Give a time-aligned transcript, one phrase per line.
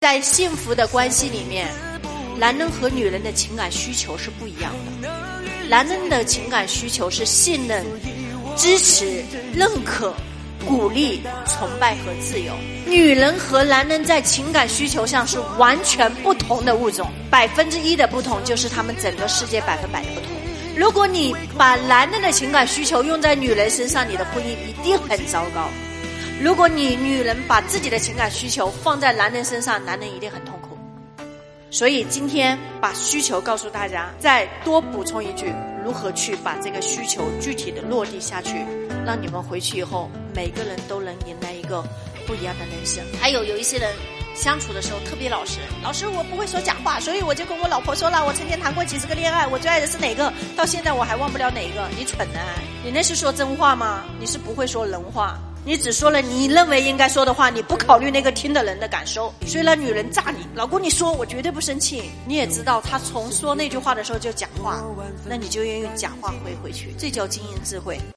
[0.00, 1.68] 在幸福的关系里面，
[2.38, 5.10] 男人和女人的情感需求是不一样的。
[5.68, 7.84] 男人的情感需求是信任、
[8.56, 9.22] 支持、
[9.54, 10.14] 认可、
[10.66, 12.54] 鼓励、崇拜和自由。
[12.86, 20.30] 女人和男人在情感需求上是完全不同的物种，百分之一的不同就是他们整个世界百分百的不同。
[20.74, 25.68] 如果你把男人的情感需求用在女人身上，你的婚姻一定很糟糕。
[26.40, 30.78] 如果你女人把自己的情感需求放在男人身上，男人一定很痛苦。
[31.70, 35.52] 所以今天把需求告诉大家，再多补充一句，
[35.84, 38.64] 如何去把这个需求具体的落地下去，
[39.04, 41.84] 让你们回去以后每个人都能迎来一个
[42.26, 43.04] 不一样的人生。
[43.20, 43.94] 还有有一些人。
[44.32, 51.86] 相处的时候特别老实，老师我不会说假话，所以我就跟我老婆说了，我曾经谈过几十个恋爱，我最爱的是哪个，到现在我还忘不了哪个。
[51.98, 52.38] 你蠢呢？
[52.82, 54.04] 你那是说真话吗？
[54.20, 59.32] 你是不会说人话，你只说了你认为应该说的话，你不考虑那个听的人的感受。
[59.46, 64.82] 虽然女人炸你，老公你说我绝对不生气，你也知道他从说那句话的时候就假话，
[65.26, 68.00] 那你就愿意用假话回回去，这叫经营智慧。